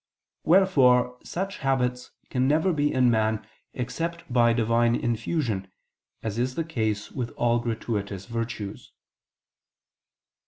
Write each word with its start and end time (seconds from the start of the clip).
Wherefore 0.43 1.19
such 1.23 1.59
habits 1.59 2.09
can 2.31 2.47
never 2.47 2.73
be 2.73 2.91
in 2.91 3.11
man 3.11 3.45
except 3.75 4.23
by 4.33 4.51
Divine 4.51 4.95
infusion, 4.95 5.71
as 6.23 6.39
is 6.39 6.55
the 6.55 6.63
case 6.63 7.11
with 7.11 7.29
all 7.37 7.59
gratuitous 7.59 8.25
virtues. 8.25 8.93